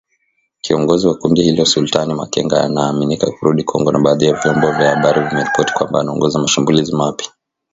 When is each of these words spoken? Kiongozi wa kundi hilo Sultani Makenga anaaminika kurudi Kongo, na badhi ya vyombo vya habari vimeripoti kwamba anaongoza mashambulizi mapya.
Kiongozi 0.61 1.07
wa 1.07 1.17
kundi 1.17 1.41
hilo 1.43 1.65
Sultani 1.65 2.13
Makenga 2.13 2.61
anaaminika 2.63 3.31
kurudi 3.31 3.63
Kongo, 3.63 3.91
na 3.91 3.99
badhi 3.99 4.25
ya 4.25 4.33
vyombo 4.33 4.71
vya 4.71 4.95
habari 4.95 5.27
vimeripoti 5.29 5.73
kwamba 5.73 5.99
anaongoza 6.01 6.39
mashambulizi 6.39 6.95
mapya. 6.95 7.29